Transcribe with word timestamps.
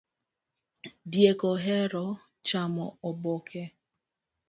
Diek 1.11 1.39
ohero 1.51 2.05
chamo 2.47 2.85
oboke 3.09 3.63